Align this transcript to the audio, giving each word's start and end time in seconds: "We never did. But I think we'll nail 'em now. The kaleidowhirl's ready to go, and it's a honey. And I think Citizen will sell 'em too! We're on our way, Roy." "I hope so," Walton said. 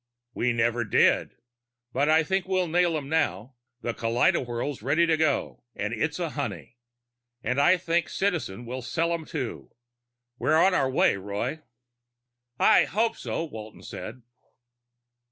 "We 0.33 0.51
never 0.51 0.83
did. 0.83 1.35
But 1.93 2.09
I 2.09 2.23
think 2.23 2.47
we'll 2.47 2.67
nail 2.67 2.97
'em 2.97 3.07
now. 3.07 3.53
The 3.81 3.93
kaleidowhirl's 3.93 4.81
ready 4.81 5.05
to 5.05 5.15
go, 5.15 5.63
and 5.75 5.93
it's 5.93 6.17
a 6.17 6.31
honey. 6.31 6.79
And 7.43 7.61
I 7.61 7.77
think 7.77 8.09
Citizen 8.09 8.65
will 8.65 8.81
sell 8.81 9.13
'em 9.13 9.25
too! 9.25 9.75
We're 10.39 10.55
on 10.57 10.73
our 10.73 10.89
way, 10.89 11.17
Roy." 11.17 11.59
"I 12.57 12.85
hope 12.85 13.15
so," 13.15 13.43
Walton 13.45 13.83
said. 13.83 14.23